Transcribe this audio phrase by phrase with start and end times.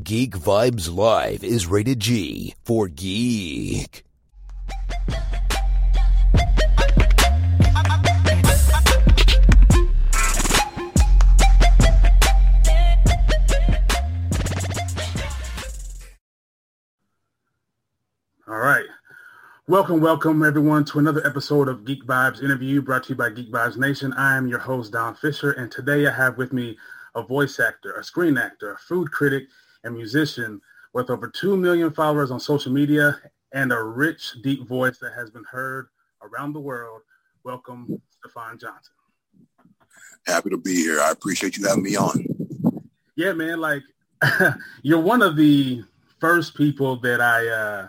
[0.00, 4.06] Geek Vibes Live is rated G for geek.
[18.48, 18.86] All right.
[19.68, 23.52] Welcome, welcome everyone to another episode of Geek Vibes Interview brought to you by Geek
[23.52, 24.14] Vibes Nation.
[24.14, 26.78] I am your host, Don Fisher, and today I have with me
[27.14, 29.48] a voice actor, a screen actor, a food critic,
[29.84, 30.60] and musician
[30.92, 33.18] with over 2 million followers on social media
[33.52, 35.88] and a rich, deep voice that has been heard
[36.22, 37.02] around the world.
[37.44, 38.92] Welcome, Stefan Johnson.
[40.26, 41.00] Happy to be here.
[41.00, 42.24] I appreciate you having me on.
[43.16, 43.60] Yeah, man.
[43.60, 43.82] Like,
[44.82, 45.82] you're one of the
[46.20, 47.88] first people that I, uh,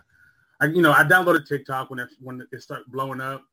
[0.59, 3.43] I, you know, I downloaded TikTok when it when it started blowing up,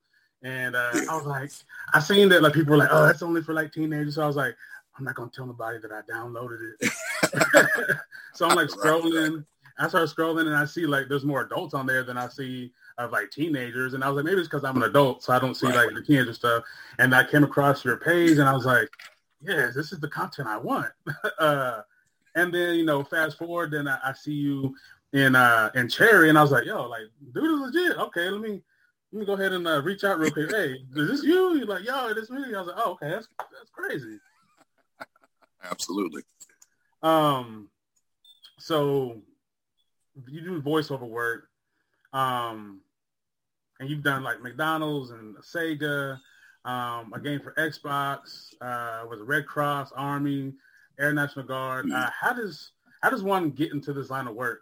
[0.42, 1.50] and uh, I was like,
[1.92, 4.14] I seen that like people were like, oh, that's only for like teenagers.
[4.14, 4.56] So I was like,
[4.98, 6.92] I'm not gonna tell nobody that I downloaded it.
[8.34, 9.44] so I'm like scrolling.
[9.78, 12.72] I start scrolling and I see like there's more adults on there than I see
[12.98, 13.94] of like teenagers.
[13.94, 15.86] And I was like, maybe it's because I'm an adult, so I don't see Right.
[15.86, 16.64] like the teenager stuff.
[16.98, 18.88] And I came across your page and I was like,
[19.40, 20.92] yes, this is the content I want.
[21.38, 21.80] uh,
[22.34, 24.74] and then you know, fast forward, then I, I see you
[25.12, 27.02] in uh in Cherry, and I was like, yo, like
[27.32, 27.98] dude is legit.
[27.98, 28.60] Okay, let me
[29.12, 30.50] let me go ahead and uh, reach out real quick.
[30.50, 31.56] Hey, is this you?
[31.56, 32.54] You're like, yo, it's me.
[32.54, 34.20] I was like, oh, okay, that's that's crazy.
[35.70, 36.22] Absolutely.
[37.02, 37.68] Um,
[38.58, 39.22] so
[40.28, 41.48] you do voiceover work,
[42.12, 42.80] um,
[43.78, 46.18] and you've done like McDonald's and Sega,
[46.64, 50.52] um, a game for Xbox, uh, was Red Cross, Army,
[50.98, 51.90] Air National Guard.
[51.90, 54.60] Uh, how does how does one get into this line of work?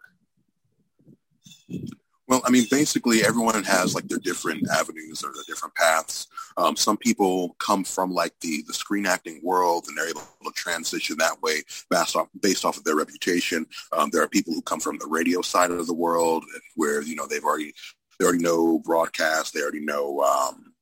[2.29, 6.27] Well, I mean, basically, everyone has like their different avenues or their different paths.
[6.59, 10.51] Um, some people come from like the the screen acting world, and they're able to
[10.55, 13.67] transition that way based off based off of their reputation.
[13.97, 16.45] Um, there are people who come from the radio side of the world,
[16.77, 17.73] where you know they've already
[18.19, 20.75] they already know broadcast, they already know um,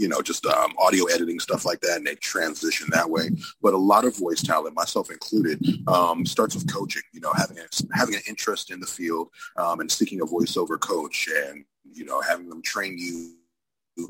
[0.00, 3.30] you know just um, audio editing stuff like that, and they transition that way.
[3.62, 7.02] But a lot of voice talent, myself included, um, starts with coaching.
[7.12, 10.78] You know, having a, having an interest in the field um, and seeking a voiceover
[10.80, 14.08] coach and, you know, having them train you,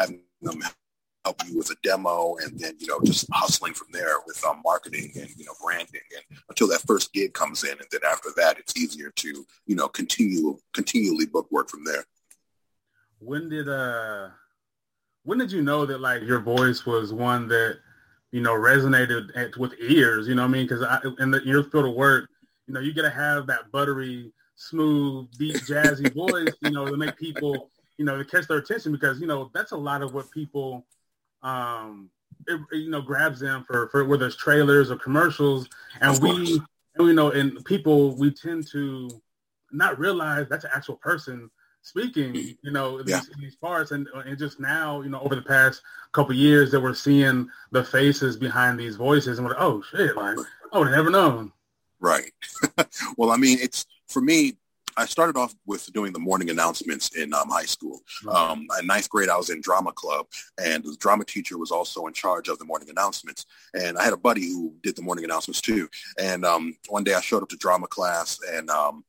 [0.00, 0.60] having them
[1.24, 4.60] help you with a demo and then, you know, just hustling from there with um,
[4.64, 7.72] marketing and, you know, branding and until that first gig comes in.
[7.72, 12.04] And then after that, it's easier to, you know, continue, continually book work from there.
[13.20, 14.28] When did uh
[15.28, 17.80] when did you know that like your voice was one that
[18.32, 20.26] you know resonated at, with ears?
[20.26, 20.66] You know what I mean?
[20.66, 20.82] Because
[21.18, 22.30] in the your field of work,
[22.66, 26.96] you know, you got to have that buttery, smooth, deep, jazzy voice, you know, to
[26.96, 27.68] make people,
[27.98, 30.86] you know, to catch their attention because you know that's a lot of what people,
[31.42, 32.08] um,
[32.46, 35.68] it, you know, grabs them for for whether it's trailers or commercials,
[36.00, 36.58] and we,
[36.98, 39.10] you know, and people we tend to
[39.72, 41.50] not realize that's an actual person
[41.88, 43.20] speaking, you know, Yeah.
[43.20, 45.82] these, in these parts, and and just now, you know, over the past
[46.12, 50.16] couple years that we're seeing the faces behind these voices, and we're like, oh shit,
[50.16, 50.38] like
[50.72, 51.52] I would have never known.
[52.00, 52.32] Right.
[53.16, 54.56] well, I mean, it's for me.
[54.96, 58.00] I started off with doing the morning announcements in um, high school.
[58.28, 60.26] Um, in ninth grade, I was in drama club,
[60.60, 63.46] and the drama teacher was also in charge of the morning announcements.
[63.74, 65.88] And I had a buddy who did the morning announcements too.
[66.18, 69.04] And um, one day, I showed up to drama class, and um,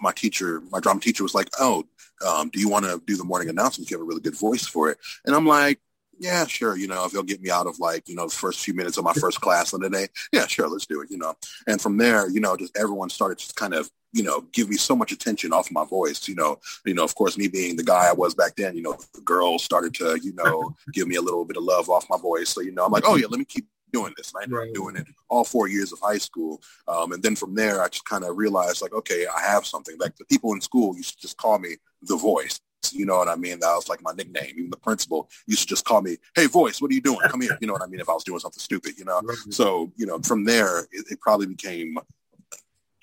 [0.00, 1.84] my teacher, my drama teacher, was like, "Oh,
[2.26, 3.90] um, do you want to do the morning announcements?
[3.90, 5.80] You have a really good voice for it." And I'm like.
[6.20, 6.76] Yeah, sure.
[6.76, 8.98] You know, if you'll get me out of like, you know, the first few minutes
[8.98, 11.34] of my first class of the day, yeah, sure, let's do it, you know.
[11.68, 14.76] And from there, you know, just everyone started to kind of, you know, give me
[14.76, 16.58] so much attention off my voice, you know.
[16.84, 19.20] You know, of course, me being the guy I was back then, you know, the
[19.20, 22.48] girls started to, you know, give me a little bit of love off my voice.
[22.48, 24.32] So, you know, I'm like, oh yeah, let me keep doing this.
[24.32, 24.68] And I ended Right.
[24.68, 26.62] up doing it all four years of high school.
[26.86, 29.96] Um, and then from there, I just kind of realized like, okay, I have something.
[29.98, 32.60] Like the people in school used to just call me the voice.
[32.92, 33.58] You know what I mean?
[33.60, 34.54] That was like my nickname.
[34.56, 37.18] Even the principal used to just call me, "Hey, voice, what are you doing?
[37.28, 38.00] Come here." You know what I mean?
[38.00, 39.20] If I was doing something stupid, you know.
[39.50, 41.98] So you know, from there, it, it probably became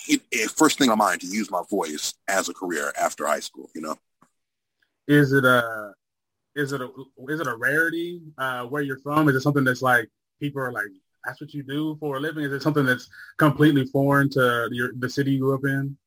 [0.08, 3.42] it, it, first thing on mind to use my voice as a career after high
[3.42, 3.70] school.
[3.76, 3.96] You know.
[5.08, 5.94] Is it a
[6.56, 6.90] is it a
[7.28, 9.28] is it a rarity uh, where you're from?
[9.30, 10.10] Is it something that's like
[10.40, 10.92] people are like
[11.26, 12.44] that's what you do for a living?
[12.44, 15.98] Is it something that's completely foreign to your the city you grew up in?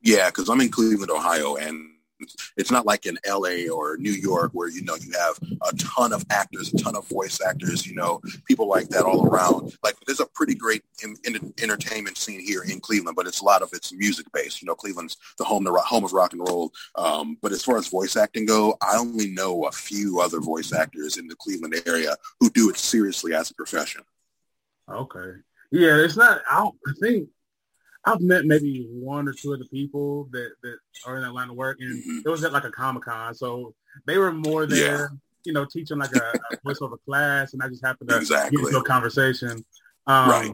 [0.00, 1.95] Yeah, because I'm in Cleveland, Ohio, and
[2.56, 6.12] it's not like in LA or New York where you know you have a ton
[6.12, 9.76] of actors, a ton of voice actors, you know, people like that all around.
[9.82, 13.44] Like there's a pretty great in, in, entertainment scene here in Cleveland, but it's a
[13.44, 14.62] lot of it's music based.
[14.62, 16.72] You know, Cleveland's the home the home of rock and roll.
[16.94, 20.72] Um, but as far as voice acting go, I only know a few other voice
[20.72, 24.02] actors in the Cleveland area who do it seriously as a profession.
[24.88, 25.40] Okay.
[25.70, 26.40] Yeah, it's not.
[26.48, 26.70] I
[27.00, 27.28] think
[28.06, 31.50] I've met maybe one or two of the people that that are in that line
[31.50, 32.22] of work, and Mhm.
[32.24, 33.74] it was at like a comic con, so
[34.06, 35.10] they were more there,
[35.44, 38.56] you know, teaching like a, a voiceover class, and I just happened to Exactly.
[38.58, 39.64] get into a conversation.
[40.06, 40.52] Um, Right.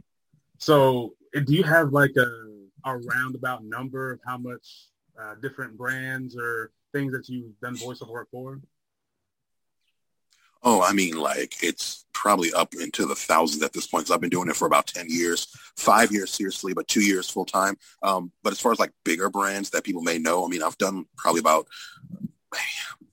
[0.58, 1.14] So,
[1.44, 2.28] do you have like a
[2.84, 4.88] a roundabout number of how much
[5.20, 8.60] uh, different brands or things that you've done voiceover work for?
[10.62, 14.06] Oh, I mean, like it's probably up into the thousands at this point.
[14.06, 17.28] Cause I've been doing it for about ten years, five years seriously, but two years
[17.28, 17.76] full time.
[18.02, 20.78] Um, but as far as like bigger brands that people may know, I mean, I've
[20.78, 21.66] done probably about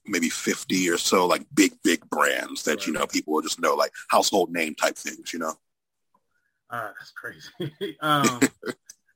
[0.06, 3.74] maybe fifty or so, like big, big brands that you know people will just know,
[3.74, 5.32] like household name type things.
[5.32, 5.54] You know.
[6.70, 7.96] Uh, that's crazy.
[8.00, 8.40] um,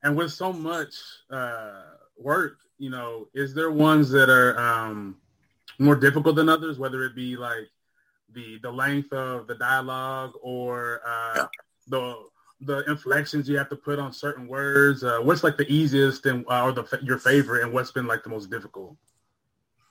[0.02, 0.94] and with so much
[1.30, 1.82] uh,
[2.18, 5.16] work, you know, is there ones that are um,
[5.78, 7.70] more difficult than others, whether it be like
[8.32, 11.46] the the length of the dialogue or uh, Yeah.
[11.88, 12.16] the
[12.60, 15.04] the inflections you have to put on certain words?
[15.04, 18.22] Uh, what's like the easiest and uh, or the your favorite, and what's been like
[18.22, 18.96] the most difficult?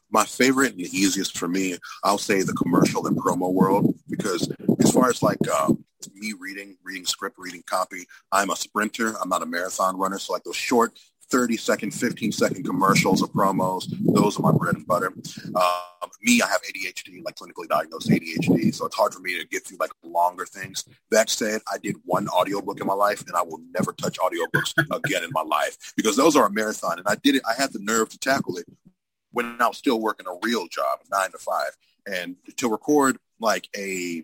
[0.10, 4.48] my favorite and the easiest for me, I'll say the commercial and promo world because
[4.80, 5.84] as far as like um,
[6.14, 9.16] me reading, reading script, reading copy, I'm a sprinter.
[9.20, 10.20] I'm not a marathon runner.
[10.20, 11.00] So like those short
[11.34, 15.12] 30 second, 15 second commercials or promos, those are my bread and butter.
[15.56, 18.72] Um, me, I have ADHD, like clinically diagnosed ADHD.
[18.72, 20.86] So it's hard for me to get through like longer things.
[21.10, 24.74] That said, I did one audiobook in my life and I will never touch audiobooks
[24.96, 27.00] again in my life because those are a marathon.
[27.00, 27.42] And I did it.
[27.50, 28.68] I had the nerve to tackle it
[29.32, 31.76] when I was still working a real job, nine to five.
[32.06, 34.22] And to record like a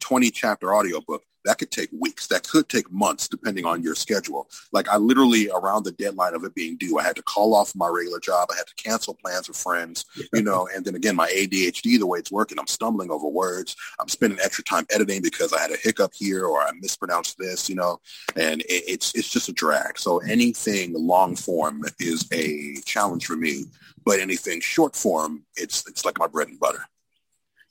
[0.00, 2.26] 20 chapter audiobook, that could take weeks.
[2.26, 4.48] That could take months, depending on your schedule.
[4.72, 7.74] Like I literally, around the deadline of it being due, I had to call off
[7.74, 8.48] my regular job.
[8.52, 12.06] I had to cancel plans with friends, you know, and then again, my ADHD, the
[12.06, 13.76] way it's working, I'm stumbling over words.
[14.00, 17.68] I'm spending extra time editing because I had a hiccup here or I mispronounced this,
[17.68, 18.00] you know,
[18.34, 19.98] and it, it's, it's just a drag.
[19.98, 23.66] So anything long form is a challenge for me,
[24.04, 26.86] but anything short form, it's, it's like my bread and butter.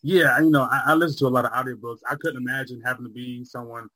[0.06, 1.98] Yeah, you know, I, I listen to a lot of audiobooks.
[2.07, 3.88] I couldn't imagine having to be someone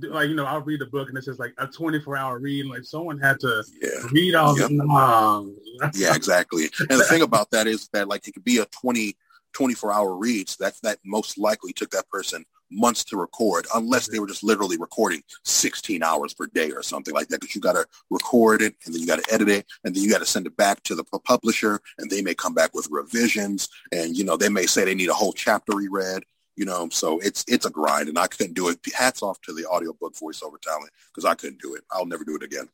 [0.00, 2.64] like you know I'll read a book and it's just like a 24 hour read.
[2.64, 3.90] Like someone had to Yeah.
[4.10, 4.70] read all Yep.
[4.72, 5.54] long.
[5.94, 6.70] yeah, exactly.
[6.88, 9.14] And the thing about that is that like it could be a 20,
[9.52, 10.56] 24 hour reads.
[10.56, 14.76] That that most likely took that person months to record, unless they were just literally
[14.76, 17.40] recording 16 hours per day or something like that.
[17.40, 20.02] Because you got to record it and then you got to edit it and then
[20.02, 22.88] you got to send it back to the publisher and they may come back with
[22.90, 26.22] revisions and you know they may say they need a whole chapter reread.
[26.54, 28.78] You know, so it's it's a grind, and I couldn't do it.
[28.94, 31.82] Hats off to the audiobook voiceover talent because I couldn't do it.
[31.90, 32.68] I'll never do it again.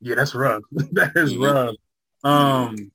[0.00, 0.64] Yeah, that's rough.
[0.72, 1.44] that is Mhm.
[1.44, 1.76] rough.
[2.24, 2.90] Um,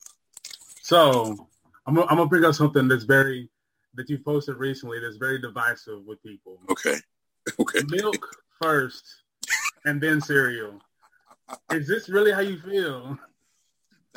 [0.82, 1.48] so
[1.86, 3.50] I'm gonna, I'm gonna bring up something that's very
[3.98, 6.60] that you posted recently that's very divisive with people.
[6.70, 6.96] Okay,
[7.60, 7.80] okay.
[7.90, 9.04] Milk first,
[9.86, 10.80] and then cereal.
[11.72, 13.18] Is this really how you feel?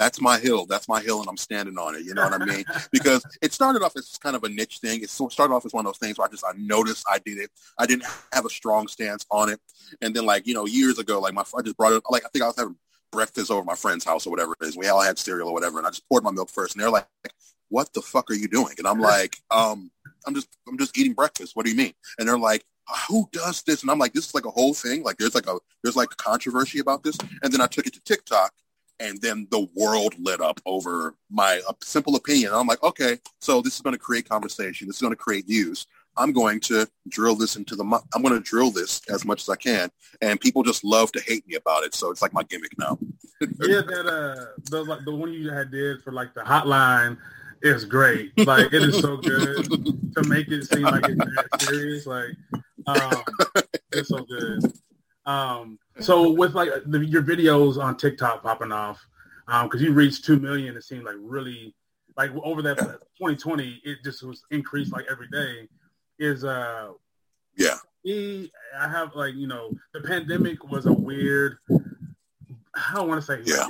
[0.01, 0.65] that's my hill.
[0.65, 2.05] That's my hill, and I'm standing on it.
[2.05, 2.65] You know what I mean?
[2.91, 5.03] Because it started off as kind of a niche thing.
[5.03, 7.37] It started off as one of those things where I just I noticed I did
[7.37, 7.51] it.
[7.79, 9.61] I didn't have a strong stance on it,
[10.01, 12.03] and then like you know years ago, like my I just brought it.
[12.09, 12.77] Like I think I was having
[13.13, 14.77] breakfast over at my friend's house or whatever it is.
[14.77, 16.91] We all had cereal or whatever, and I just poured my milk first, and they're
[16.91, 17.07] like,
[17.71, 19.91] "What the fuck are you doing?" And I'm like, "Um,
[20.27, 21.57] I'm just I'm just eating breakfast.
[21.57, 22.65] What do you mean?" And they're like.
[23.09, 23.83] Who does this?
[23.83, 25.05] And I'm like, this is like a whole thing.
[25.05, 27.17] Like, there's like a there's like a controversy about this.
[27.41, 28.53] And then I took it to TikTok,
[29.01, 32.49] and then the world lit up over my simple opinion.
[32.49, 34.87] And I'm like, okay, so this is going to create conversation.
[34.87, 35.87] This is going to create views.
[36.17, 37.85] I'm going to drill this into the.
[38.15, 39.91] I'm going to drill this as much as I can,
[40.21, 41.95] and people just love to hate me about it.
[41.95, 42.99] So it's like my gimmick now.
[43.41, 47.17] yeah, that uh, the the one you had did for like the hotline
[47.63, 48.33] is great.
[48.47, 52.07] Like it is so good to make it seem like it's that serious.
[52.07, 52.31] Like,
[52.87, 53.23] um,
[53.93, 54.73] it's so good.
[55.27, 59.05] Um, so with like the, your videos on TikTok popping off,
[59.49, 61.75] um, because you reached two million, it seemed like really
[62.17, 65.69] like over that 2020, it just was increased like every day.
[66.19, 66.93] Is uh
[67.57, 71.59] Yeah, he, I have like you know the pandemic was a weird.
[72.75, 73.67] I don't want to say Yeah.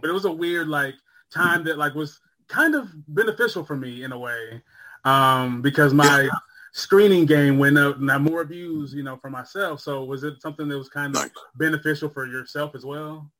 [0.00, 0.94] but it was a weird like
[1.32, 2.20] time that like was
[2.52, 4.62] kind of beneficial for me in a way
[5.04, 6.28] um, because my
[6.72, 9.80] screening game went up and I had more views, you know, for myself.
[9.80, 11.30] So was it something that was kind of Nice.
[11.56, 13.30] beneficial for yourself as well?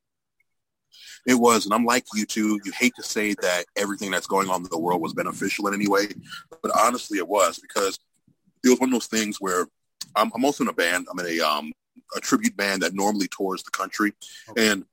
[1.27, 2.59] it was, and I'm like you too.
[2.65, 5.75] You hate to say that everything that's going on in the world was beneficial in
[5.75, 6.09] any way,
[6.63, 7.99] but honestly, it was because
[8.65, 9.67] it was one of those things where
[10.17, 11.07] I'm, I'm also in a band.
[11.11, 11.73] I'm in a um,
[12.17, 14.13] a tribute band that normally tours the country,
[14.57, 14.85] and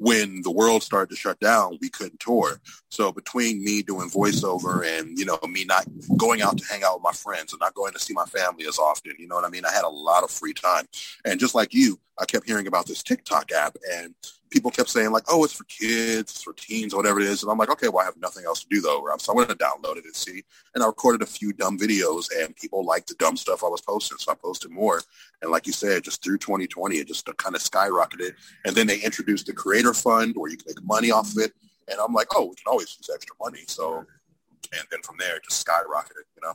[0.00, 2.58] when the world started to shut down, we couldn't tour.
[2.88, 5.84] So between me doing voiceover and, you know, me not
[6.16, 8.66] going out to hang out with my friends and not going to see my family
[8.66, 9.66] as often, you know what I mean?
[9.66, 10.86] I had a lot of free time.
[11.26, 14.14] And just like you, I kept hearing about this TikTok app and
[14.50, 17.50] people kept saying like, "Oh, it's for kids, it's for teens, whatever it is." And
[17.50, 19.58] I'm like, "Okay, well, I have nothing else to do though." So I went and
[19.58, 20.42] downloaded it, and see,
[20.74, 23.80] and I recorded a few dumb videos, and people liked the dumb stuff I was
[23.80, 25.00] posting, so I posted more.
[25.42, 28.34] And like you said, just through 2020, it just kind of skyrocketed.
[28.64, 31.52] And then they introduced the Creator Fund, where you can make money off of it.
[31.88, 35.36] And I'm like, "Oh, we can always use extra money." So, and then from there,
[35.36, 36.54] it just skyrocketed, you know.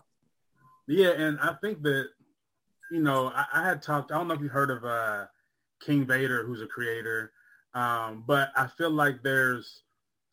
[0.87, 2.09] Yeah, and I think that
[2.91, 4.11] you know, I, I had talked.
[4.11, 5.25] I don't know if you heard of uh,
[5.81, 7.31] King Vader, who's a creator
[7.75, 9.83] um, but I feel like there's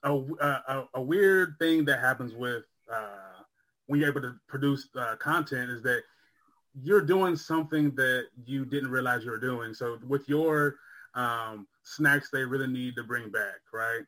[0.05, 3.43] a, a, a weird thing that happens with uh,
[3.87, 6.03] when you're able to produce uh, content is that
[6.81, 9.75] you're doing something that you didn't realize you were doing.
[9.75, 10.77] So with your
[11.15, 14.03] um, snacks, they really need to bring back, right?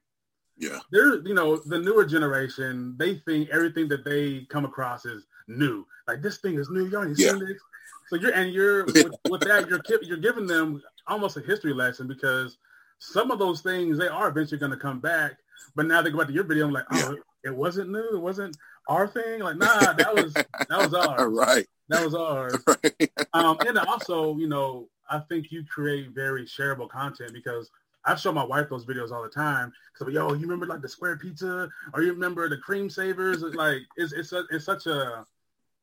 [0.56, 0.78] Yeah.
[0.92, 5.84] They're, you know, the newer generation, they think everything that they come across is new.
[6.06, 6.86] Like this thing is new.
[6.86, 7.30] Y'all ain't yeah.
[7.30, 7.60] seen this.
[8.08, 12.06] So you're, and you're, with, with that, you're, you're giving them almost a history lesson
[12.06, 12.58] because–
[13.04, 15.32] some of those things they are eventually going to come back.
[15.76, 16.66] But now they go back to your video.
[16.66, 17.50] I'm like, oh, yeah.
[17.50, 18.14] it wasn't new.
[18.14, 18.56] It wasn't
[18.88, 19.40] our thing.
[19.40, 21.32] Like, nah, that was that was ours.
[21.32, 21.66] right.
[21.88, 22.56] That was ours.
[22.66, 23.10] Right.
[23.32, 27.70] um, and also, you know, I think you create very shareable content because
[28.04, 29.72] I show my wife those videos all the time.
[29.96, 33.42] So, yo, you remember like the square pizza, or you remember the Creme Savers?
[33.42, 35.24] It's like it's it's a, it's such a,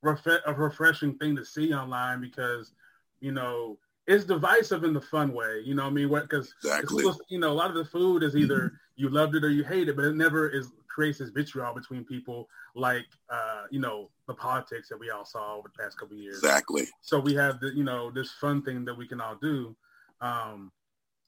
[0.02, 2.74] ref- a refreshing thing to see online because
[3.20, 5.62] you know it's divisive in the fun way.
[5.64, 6.10] You know what I mean?
[6.10, 7.06] Because exactly.
[7.30, 8.76] you know, a lot of the food is either mm-hmm.
[8.96, 12.04] you loved it or you hate it, but it never is creates this vitriol between
[12.04, 16.18] people like uh, you know the politics that we all saw over the past couple
[16.18, 16.38] years.
[16.38, 16.88] Exactly.
[17.02, 19.76] So we have the you know this fun thing that we can all do.
[20.20, 20.72] Um,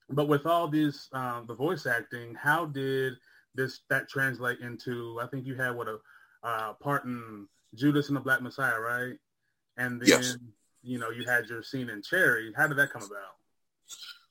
[0.10, 3.14] but with all this um, the voice acting, how did
[3.56, 5.20] this that translate into?
[5.22, 6.00] I think you had what a
[6.44, 9.14] uh, part in Judas and the Black Messiah, right?
[9.78, 10.38] And then yes
[10.84, 12.52] you know, you had your scene in Cherry.
[12.56, 13.36] How did that come about?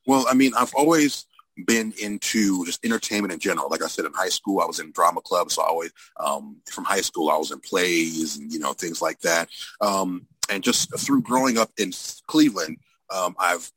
[0.06, 1.26] Well, I mean, I've always
[1.66, 3.68] been into just entertainment in general.
[3.68, 5.50] Like I said, in high school, I was in drama club.
[5.50, 9.02] So I always, um, from high school, I was in plays and, you know, things
[9.02, 9.48] like that.
[9.80, 11.92] Um, and just through growing up in
[12.26, 12.78] Cleveland,
[13.10, 13.70] um, I've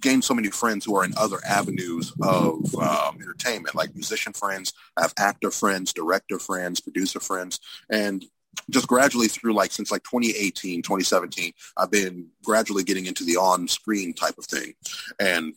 [0.00, 4.72] gained so many friends who are in other avenues of um, entertainment, like musician friends.
[4.96, 7.60] I have actor friends, director friends, producer friends.
[7.90, 8.24] And
[8.70, 14.12] just gradually through like since like 2018 2017 i've been gradually getting into the on-screen
[14.12, 14.74] type of thing.
[15.20, 15.54] And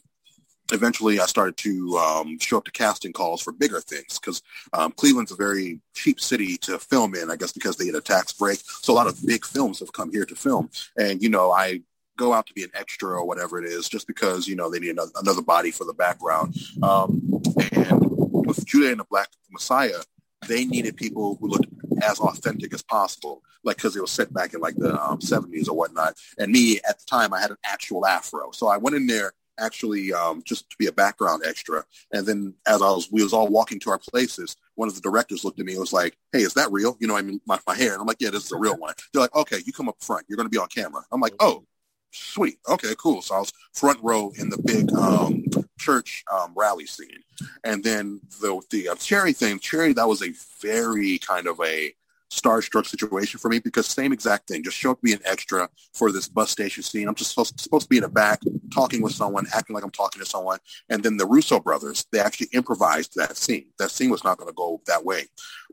[0.72, 4.42] eventually i started to um, show up to casting calls for bigger things because
[4.74, 8.02] um, cleveland's a very cheap city to film in i guess because they get a
[8.02, 8.60] tax break.
[8.66, 10.70] So a lot of big films have come here to film.
[10.98, 11.82] And you know i
[12.18, 14.80] go out to be an extra or whatever it is just because you know they
[14.80, 16.56] need another, another body for the background.
[16.84, 17.42] Um,
[17.72, 18.02] and
[18.46, 20.02] with judah and the black messiah
[20.48, 21.68] they needed people who looked
[22.04, 25.68] as authentic as possible, like because it was set back in like the um, 70s
[25.68, 26.16] or whatnot.
[26.38, 29.34] And me at the time, I had an actual afro, so I went in there
[29.60, 31.84] actually um, just to be a background extra.
[32.14, 34.56] And then as I was, we was all walking to our places.
[34.76, 36.98] One of the directors looked at me and was like, "Hey, is that real?
[37.00, 38.78] You know, I mean, my, my hair." And I'm like, "Yeah, this is a real
[38.78, 40.26] one." They're like, "Okay, you come up front.
[40.28, 41.66] You're going to be on camera." I'm like, "Oh,
[42.12, 42.60] sweet.
[42.68, 45.44] Okay, cool." So I was front row in the big um,
[45.78, 47.24] church um, rally scene,
[47.64, 49.60] and then the the uh, cherry thing.
[49.60, 51.94] Cherry that was a very kind of a
[52.30, 54.64] starstruck situation for me because same exact thing.
[54.64, 57.08] Just show up to be an extra for this bus station scene.
[57.08, 58.40] I'm just supposed, supposed to be in the back
[58.74, 60.60] talking with someone, acting like I'm talking to someone.
[60.90, 63.68] And then the Russo brothers, they actually improvised that scene.
[63.80, 65.26] That scene was not going to go that way.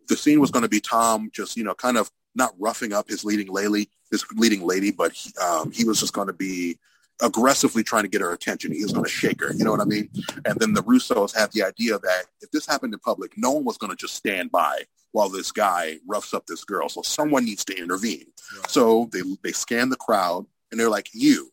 [0.08, 3.08] The scene was going to be Tom just, you know, kind of not roughing up
[3.08, 6.78] his leading lady, his leading lady, but he, um, he was just going to be
[7.22, 8.72] aggressively trying to get her attention.
[8.72, 9.52] He was going to shake her.
[9.52, 10.10] You know what I mean?
[10.44, 13.64] And then the Russos had the idea that if this happened in public, no one
[13.64, 16.88] was going to just stand by while this guy roughs up this girl.
[16.88, 18.26] So someone needs to intervene.
[18.54, 18.70] Right.
[18.70, 21.50] So they they scan the crowd and they're like, "You,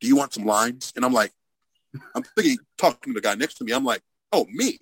[0.00, 1.32] do you want some lines?" And I'm like,
[2.14, 3.72] I'm thinking, talking to the guy next to me.
[3.72, 4.78] I'm like, "Oh, me?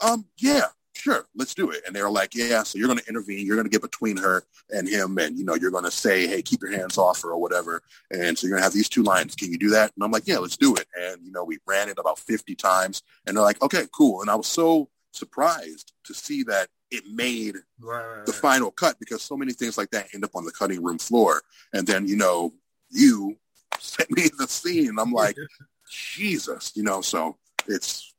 [0.00, 1.82] Um, yeah, sure, let's do it.
[1.86, 3.46] And they're like, yeah, so you're going to intervene.
[3.46, 5.18] You're going to get between her and him.
[5.18, 7.82] And, you know, you're going to say, hey, keep your hands off her or whatever.
[8.10, 9.34] And so you're going to have these two lines.
[9.34, 9.92] Can you do that?
[9.94, 10.86] And I'm like, yeah, let's do it.
[10.98, 14.20] And, you know, we ran it about 50 times and they're like, okay, cool.
[14.20, 18.24] And I was so surprised to see that it made right.
[18.26, 20.98] the final cut because so many things like that end up on the cutting room
[20.98, 21.42] floor.
[21.72, 22.54] And then, you know,
[22.90, 23.36] you
[23.78, 24.98] sent me the scene.
[24.98, 25.36] I'm like,
[25.90, 27.36] Jesus, you know, so
[27.66, 28.13] it's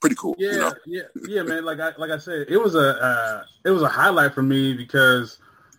[0.00, 0.34] pretty cool.
[0.38, 0.74] Yeah, you know?
[0.86, 1.64] yeah, yeah, man.
[1.64, 4.74] Like I like I said, it was a uh, it was a highlight for me
[4.74, 5.38] because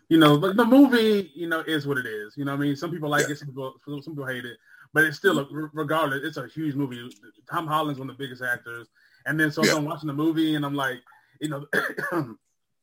[0.09, 2.35] you know the, the movie you know is what it is.
[2.37, 3.33] You know, what I mean, some people like yeah.
[3.33, 4.57] it, some people some people hate it,
[4.93, 7.09] but it's still a, regardless, it's a huge movie.
[7.49, 8.87] Tom Holland's one of the biggest actors,
[9.25, 9.75] and then so yeah.
[9.75, 10.99] I'm watching the movie and I'm like,
[11.41, 11.65] you know,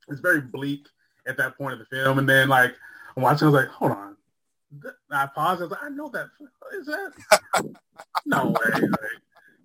[0.09, 0.87] it's very bleak
[1.27, 2.75] at that point of the film, and then like
[3.17, 4.17] I'm watching, I was like, hold on.
[5.11, 5.63] I paused.
[5.63, 6.27] I was like, I know that.
[6.79, 7.13] Is that?
[8.27, 8.81] no way.
[8.81, 8.91] Like,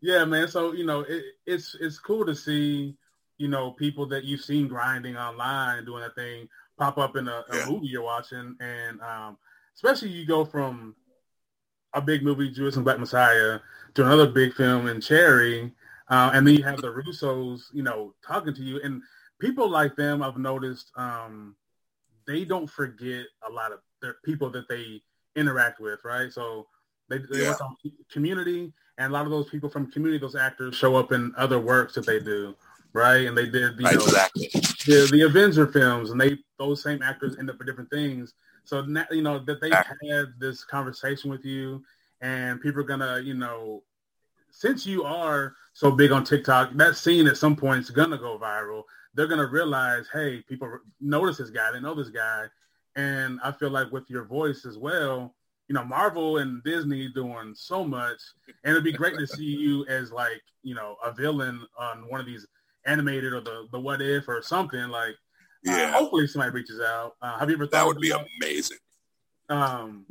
[0.02, 0.48] Yeah, man.
[0.48, 2.96] So you know, it, it's it's cool to see
[3.38, 7.44] you know people that you've seen grinding online doing that thing pop up in a,
[7.50, 7.66] a yeah.
[7.70, 9.38] movie you're watching, and um,
[9.76, 10.96] especially you go from
[11.94, 13.60] a big movie, Judas and Black Messiah,
[13.94, 15.72] to another big film in Cherry,
[16.10, 19.02] uh, and then you have the Russos, you know, talking to you, and
[19.40, 21.56] people like them, I've noticed, um,
[22.26, 25.02] they don't forget a lot of their people that they
[25.36, 26.32] interact with, right?
[26.32, 26.68] So
[27.10, 27.50] they, they yeah.
[27.50, 27.76] work on
[28.12, 31.60] community, and a lot of those people from community, those actors, show up in other
[31.60, 32.56] works that they do,
[32.94, 33.26] right?
[33.26, 34.48] And they did, you know, exactly.
[34.86, 38.34] the, the Avenger films, and they those same actors end up for different things.
[38.64, 41.84] So now, you know that they've had this conversation with you,
[42.22, 43.82] and people are gonna, you know,
[44.52, 48.38] since you are so big on TikTok, that scene at some point is gonna go
[48.38, 48.84] viral.
[49.16, 52.46] They're gonna realize, hey, people notice this guy, they know this guy,
[52.96, 55.34] and I feel like with your voice as well,
[55.72, 58.20] you know, Marvel and Disney doing so much,
[58.66, 62.20] and it'd be great to see you as like, you know, a villain on one
[62.20, 62.46] of these
[62.86, 65.14] animated or the the What If or something like.
[65.66, 65.84] Uh, yeah.
[65.84, 67.14] Uh, hopefully, somebody reaches out.
[67.22, 68.28] Uh, have you ever thought that would be that?
[68.42, 68.80] amazing?
[69.48, 70.06] Um.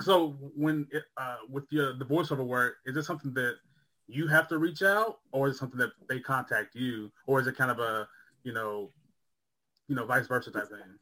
[0.00, 3.56] So when it, uh, with your the voiceover work, is it something that
[4.06, 7.46] you have to reach out, or is it something that they contact you, or is
[7.46, 8.08] it kind of a
[8.42, 8.88] you know,
[9.86, 10.98] you know, vice versa type thing?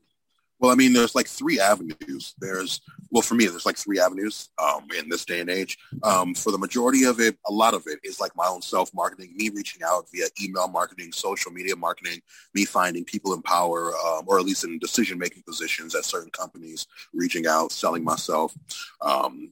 [0.63, 2.37] Well, I mean, there's like three avenues.
[2.39, 5.77] There's, well, for me, there's like three avenues um, in this day and age.
[6.05, 9.35] Um, for the majority of it, a lot of it is like my own self-marketing,
[9.37, 12.21] me reaching out via email marketing, social media marketing,
[12.55, 16.87] me finding people in power, um, or at least in decision-making positions at certain companies,
[17.13, 18.55] reaching out, selling myself.
[19.01, 19.51] Um,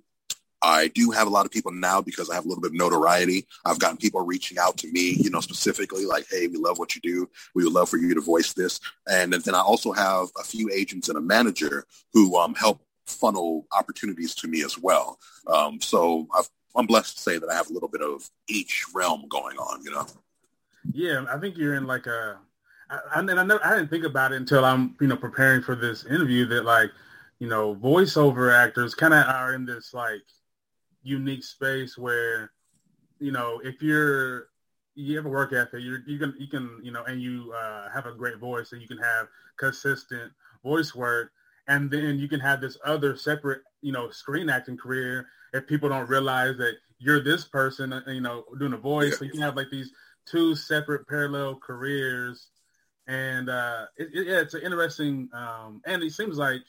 [0.63, 2.77] I do have a lot of people now because I have a little bit of
[2.77, 3.47] notoriety.
[3.65, 6.95] I've gotten people reaching out to me, you know, specifically like, hey, we love what
[6.95, 7.31] you do.
[7.55, 8.81] We would love for you to voice this.
[9.09, 13.67] And then I also have a few agents and a manager who um, help funnel
[13.77, 15.19] opportunities to me as well.
[15.47, 16.43] Um, so i
[16.79, 19.83] am blessed to say that I have a little bit of each realm going on,
[19.83, 20.07] you know?
[20.93, 22.39] Yeah, I think you're in like a,
[22.91, 25.75] I, I, I, never, I didn't think about it until I'm, you know, preparing for
[25.75, 26.91] this interview that like,
[27.39, 30.23] you know, voiceover actors kind of are in this like,
[31.03, 32.53] unique space where,
[33.19, 34.49] you know, if you're
[34.95, 37.91] you have a work ethic, you're you can you can you know, and you uh,
[37.91, 40.33] have a great voice, and you can have consistent
[40.63, 41.33] voice work,
[41.69, 45.27] and then you can have this other separate you know screen acting career.
[45.53, 49.19] If people don't realize that you're this person, uh, you know, doing a voice, yeah.
[49.19, 49.91] so you can have like these
[50.27, 52.49] two separate parallel careers,
[53.07, 56.61] and uh, it, it, yeah, it's an interesting, um, and it seems like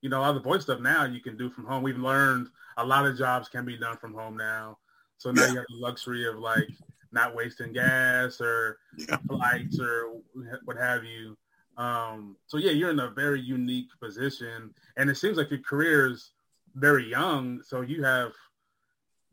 [0.00, 1.82] you know, all the voice stuff now you can do from home.
[1.82, 4.78] We've learned a lot of jobs can be done from home now.
[5.18, 5.48] So now yeah.
[5.50, 6.68] you have the luxury of like
[7.12, 9.16] not wasting gas or yeah.
[9.26, 10.20] flights or
[10.64, 11.36] what have you.
[11.76, 16.10] Um, so yeah, you're in a very unique position, and it seems like your career
[16.10, 16.32] is
[16.74, 17.62] very young.
[17.62, 18.32] So you have,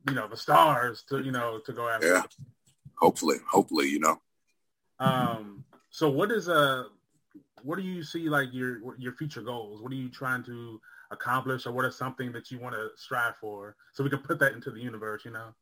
[0.08, 2.08] you know, the stars to you know to go after.
[2.08, 2.23] Yeah,
[2.95, 4.21] hopefully, hopefully, you know.
[4.99, 5.65] Um.
[5.89, 6.84] So what is a uh,
[7.63, 9.82] what do you see like your your future goals?
[9.82, 10.80] What are you trying to
[11.12, 14.39] accomplish, or what is something that you want to strive for, so we can put
[14.39, 15.26] that into the universe?
[15.26, 15.54] You know.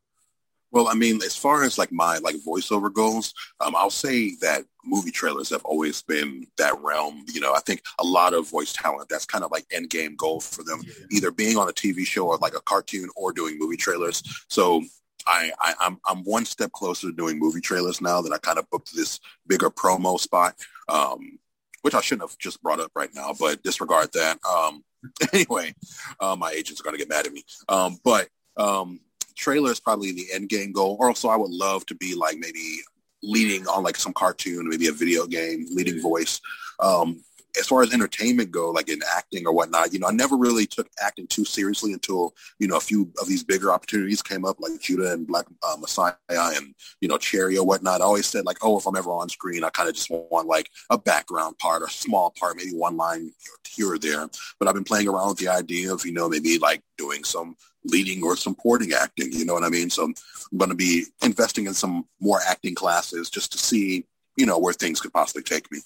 [0.72, 4.64] Well, I mean, as far as like my like voiceover goes, um, I'll say that
[4.84, 7.24] movie trailers have always been that realm.
[7.32, 10.16] You know, I think a lot of voice talent that's kind of like end game
[10.16, 11.06] goal for them, yeah.
[11.12, 14.24] either being on a TV show or like a cartoon or doing movie trailers.
[14.50, 14.82] So
[15.28, 18.58] I, I I'm I'm one step closer to doing movie trailers now that I kind
[18.58, 20.56] of booked this bigger promo spot.
[20.90, 21.38] Um,
[21.84, 24.40] which I shouldn't have just brought up right now, but disregard that.
[24.50, 24.84] Um,
[25.34, 25.76] anyway,
[26.20, 27.44] uh, my agents are going to get mad at me.
[27.70, 29.00] Um, but um,
[29.36, 30.98] trailer is probably the end game goal.
[31.00, 32.78] Or also, I would love to be like maybe
[33.22, 36.40] leading on like some cartoon, maybe a video game, leading voice.
[36.80, 37.22] Um,
[37.58, 40.66] as far as entertainment go, like in acting or whatnot, you know, I never really
[40.66, 44.60] took acting too seriously until, you know, a few of these bigger opportunities came up,
[44.60, 48.02] like Judah and Black uh, Messiah and, you know, Cherry or whatnot.
[48.02, 50.48] I always said like, oh, if I'm ever on screen, I kind of just want
[50.48, 53.32] like a background part or small part, maybe one line
[53.68, 54.28] here or there.
[54.60, 57.56] But I've been playing around with the idea of, you know, maybe like doing some
[57.86, 59.90] leading or supporting acting, you know what I mean?
[59.90, 64.06] So I'm going to be investing in some more acting classes just to see,
[64.38, 65.80] you know, where things could possibly take me.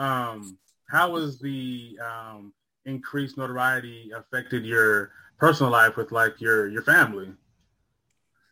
[0.00, 0.58] Um,
[0.88, 2.52] how has the um,
[2.86, 7.32] increased notoriety affected your personal life with like your your family?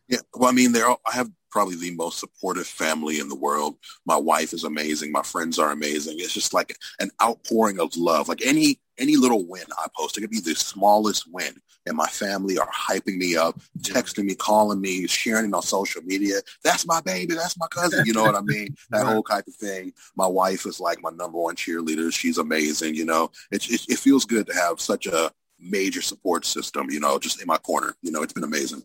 [0.09, 3.77] Yeah, well, I mean, there I have probably the most supportive family in the world.
[4.05, 5.11] My wife is amazing.
[5.11, 6.17] My friends are amazing.
[6.19, 8.29] It's just like an outpouring of love.
[8.29, 11.55] Like any any little win I post, it could be the smallest win,
[11.89, 16.03] and my family are hyping me up, texting me, calling me, sharing it on social
[16.03, 16.37] media.
[16.63, 17.35] That's my baby.
[17.35, 18.07] That's my cousin.
[18.07, 18.77] You know what I mean?
[18.91, 19.93] That whole type of thing.
[20.17, 22.13] My wife is like my number one cheerleader.
[22.13, 22.95] She's amazing.
[22.95, 26.89] You know, it, it, it feels good to have such a major support system.
[26.91, 27.95] You know, just in my corner.
[28.03, 28.83] You know, it's been amazing.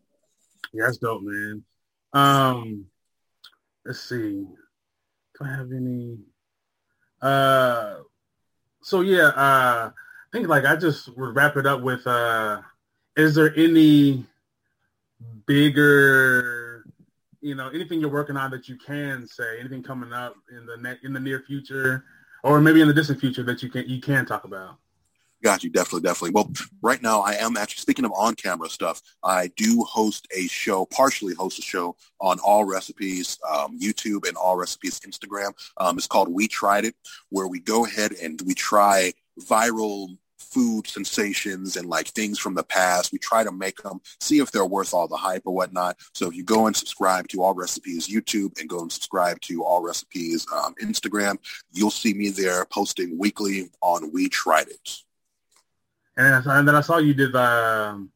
[0.73, 1.63] Yeah, that's dope, man.
[2.13, 2.85] Um,
[3.85, 4.45] let's see.
[5.39, 6.17] Do I have any?
[7.21, 7.97] Uh,
[8.81, 9.91] so yeah, uh, I
[10.31, 12.61] think like I just would wrap it up with, uh,
[13.15, 14.25] is there any
[15.45, 16.85] bigger,
[17.41, 20.77] you know, anything you're working on that you can say, anything coming up in the
[20.77, 22.05] ne- in the near future,
[22.43, 24.77] or maybe in the distant future that you can you can talk about?
[25.43, 25.69] Got you.
[25.69, 26.31] Definitely, definitely.
[26.31, 26.49] Well,
[26.81, 29.01] right now I am actually speaking of on-camera stuff.
[29.25, 35.01] I do host a show, partially host a show on Allrecipes um, YouTube and Allrecipes
[35.01, 35.51] Instagram.
[35.75, 36.95] Um, it's called We Tried It,
[37.29, 42.63] where we go ahead and we try viral food sensations and like things from the
[42.63, 43.11] past.
[43.11, 45.97] We try to make them, see if they're worth all the hype or whatnot.
[46.13, 50.51] So if you go and subscribe to Allrecipes YouTube and go and subscribe to Allrecipes
[50.51, 51.37] um, Instagram,
[51.71, 54.97] you'll see me there posting weekly on We Tried It.
[56.17, 58.07] And, and then I saw you did the,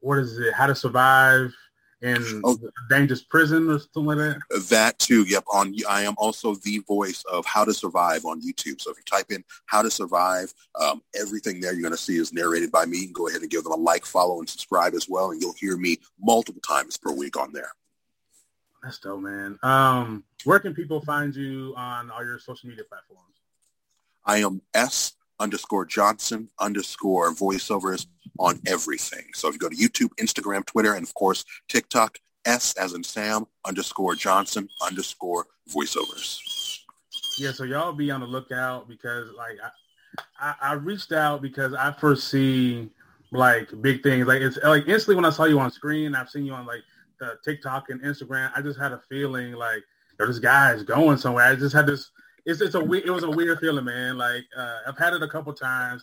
[0.00, 0.54] what is it?
[0.54, 1.54] How to survive
[2.00, 2.56] in oh,
[2.88, 4.66] dangerous prison or something like that.
[4.68, 5.24] That too.
[5.24, 5.44] Yep.
[5.52, 8.80] On I am also the voice of How to Survive on YouTube.
[8.80, 12.16] So if you type in How to Survive, um, everything there you're going to see
[12.16, 13.08] is narrated by me.
[13.12, 15.76] Go ahead and give them a like, follow, and subscribe as well, and you'll hear
[15.76, 17.72] me multiple times per week on there.
[18.82, 19.58] That's dope, man.
[19.62, 23.24] Um, where can people find you on all your social media platforms?
[24.24, 28.06] I am S underscore Johnson underscore voiceovers
[28.38, 29.26] on everything.
[29.34, 33.02] So if you go to YouTube, Instagram, Twitter, and of course TikTok, S as in
[33.04, 36.38] Sam underscore Johnson underscore voiceovers.
[37.38, 41.74] Yeah, so y'all be on the lookout because like I, I, I reached out because
[41.74, 42.90] I foresee
[43.32, 44.26] like big things.
[44.26, 46.82] Like it's like instantly when I saw you on screen, I've seen you on like
[47.20, 48.50] the TikTok and Instagram.
[48.56, 49.82] I just had a feeling like,
[50.18, 51.44] this guy is going somewhere.
[51.44, 52.10] I just had this
[52.48, 54.16] it's it's a it was a weird feeling, man.
[54.16, 56.02] Like uh, I've had it a couple times,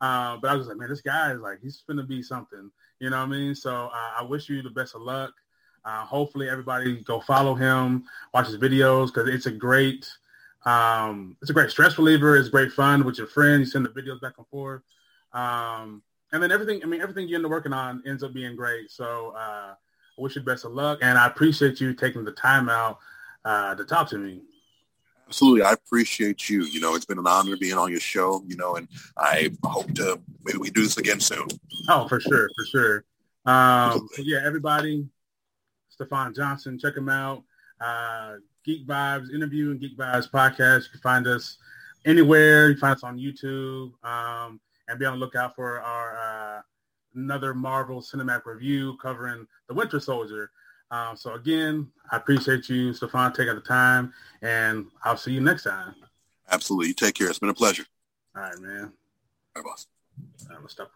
[0.00, 2.70] uh, but I was like, man, this guy is like he's gonna be something.
[2.98, 3.54] You know what I mean?
[3.54, 5.32] So uh, I wish you the best of luck.
[5.84, 10.08] Uh, hopefully, everybody go follow him, watch his videos because it's a great
[10.64, 12.36] um, it's a great stress reliever.
[12.36, 13.60] It's great fun with your friends.
[13.60, 14.80] You send the videos back and forth.
[15.34, 16.02] Um,
[16.32, 18.90] and then everything, I mean, everything you end up working on ends up being great.
[18.90, 21.00] So uh, I wish you the best of luck.
[21.02, 22.98] And I appreciate you taking the time out
[23.44, 24.42] uh, to talk to me.
[25.32, 25.62] Absolutely.
[25.62, 26.64] I appreciate you.
[26.64, 29.90] You know, it's been an honor being on your show, you know, and I hope
[29.94, 31.48] to maybe we do this again soon.
[31.88, 32.50] Oh, for sure.
[32.54, 33.04] For sure.
[33.46, 35.08] Um, yeah, everybody,
[35.88, 37.44] Stefan Johnson, check him out.
[37.80, 40.82] Uh, Geek Vibes interview and Geek Vibes podcast.
[40.84, 41.56] You can find us
[42.04, 42.68] anywhere.
[42.68, 46.62] You can find us on YouTube um, and be on the lookout for our uh,
[47.14, 50.50] another Marvel cinematic review covering the Winter Soldier.
[50.92, 55.64] Um, so again, I appreciate you, Stefan, taking the time, and I'll see you next
[55.64, 55.94] time.
[56.50, 56.88] Absolutely.
[56.88, 57.30] You take care.
[57.30, 57.86] It's been a pleasure.
[58.36, 58.92] All right, man.
[59.56, 59.86] All right, boss.
[60.50, 60.90] I'm gonna stop.